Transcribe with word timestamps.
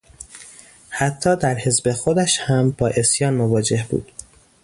حتی 0.89 1.35
در 1.35 1.55
حزب 1.57 1.91
خودش 1.91 2.39
هم 2.39 2.71
با 2.71 2.87
عصیان 2.87 3.33
مواجه 3.33 3.85
بود. 3.89 4.11